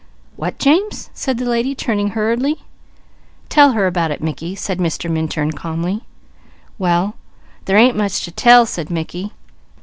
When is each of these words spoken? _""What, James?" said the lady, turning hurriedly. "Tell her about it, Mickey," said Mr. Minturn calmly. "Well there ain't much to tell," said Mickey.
_""What, 0.35 0.57
James?" 0.57 1.11
said 1.13 1.37
the 1.37 1.45
lady, 1.47 1.75
turning 1.75 2.07
hurriedly. 2.17 2.63
"Tell 3.49 3.73
her 3.73 3.85
about 3.85 4.09
it, 4.09 4.19
Mickey," 4.19 4.55
said 4.55 4.79
Mr. 4.79 5.11
Minturn 5.11 5.51
calmly. 5.51 6.05
"Well 6.79 7.13
there 7.65 7.77
ain't 7.77 7.95
much 7.95 8.25
to 8.25 8.31
tell," 8.31 8.65
said 8.65 8.89
Mickey. 8.89 9.31